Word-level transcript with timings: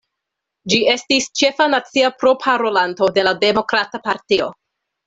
Ĝi 0.71 0.79
estis 0.93 1.27
ĉefa 1.41 1.67
nacia 1.75 2.11
proparolanto 2.25 3.13
de 3.19 3.31
la 3.31 3.39
Demokrata 3.49 4.07
Partio. 4.11 4.55